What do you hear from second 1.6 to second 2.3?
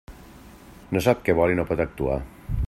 no pot actuar.